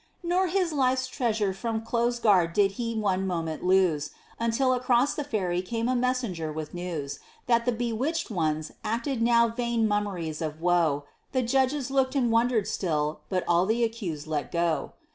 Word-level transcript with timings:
Nor 0.23 0.47
his 0.47 0.73
life's 0.73 1.05
treasure 1.05 1.53
from 1.53 1.85
close 1.85 2.17
guard 2.17 2.53
did 2.53 2.71
he 2.71 2.95
one 2.95 3.27
moment 3.27 3.63
lose, 3.63 4.09
Until 4.39 4.73
across 4.73 5.13
the 5.13 5.23
ferry 5.23 5.61
came 5.61 5.87
a 5.87 5.95
messenger 5.95 6.51
with 6.51 6.73
news 6.73 7.19
That 7.45 7.65
the 7.65 7.71
bewitched 7.71 8.31
ones 8.31 8.71
acted 8.83 9.21
now 9.21 9.49
vain 9.49 9.87
mummeries 9.87 10.41
of 10.41 10.59
woe; 10.59 11.03
The 11.33 11.43
judges 11.43 11.91
looked 11.91 12.15
and 12.15 12.31
wondered 12.31 12.67
still, 12.67 13.19
but 13.29 13.43
all 13.47 13.67
the 13.67 13.83
accused 13.83 14.25
let 14.25 14.51
go. 14.51 14.93